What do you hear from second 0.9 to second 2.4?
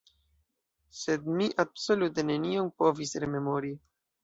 Sed mi absolute